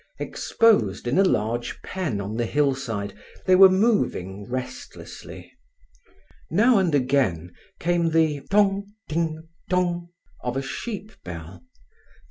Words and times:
Exposed 0.17 1.07
in 1.07 1.19
a 1.19 1.23
large 1.23 1.79
pen 1.83 2.19
on 2.19 2.35
the 2.35 2.47
hillside, 2.47 3.13
they 3.45 3.53
were 3.55 3.69
moving 3.69 4.49
restlessly; 4.49 5.51
now 6.49 6.79
and 6.79 6.95
again 6.95 7.53
came 7.79 8.09
the 8.09 8.41
"tong 8.49 8.93
ting 9.07 9.47
tong" 9.69 10.09
of 10.43 10.57
a 10.57 10.61
sheep 10.63 11.11
bell. 11.23 11.61